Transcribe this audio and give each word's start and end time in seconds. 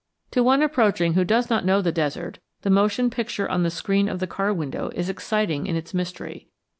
To 0.31 0.41
one 0.43 0.63
approaching 0.63 1.13
who 1.13 1.23
does 1.23 1.51
not 1.51 1.63
know 1.63 1.79
the 1.79 1.91
desert, 1.91 2.39
the 2.63 2.71
motion 2.71 3.11
picture 3.11 3.47
on 3.47 3.61
the 3.61 3.69
screen 3.69 4.09
of 4.09 4.17
the 4.17 4.25
car 4.25 4.51
window 4.51 4.89
is 4.95 5.09
exciting 5.09 5.67
in 5.67 5.75
its 5.75 5.93
mystery. 5.93 6.47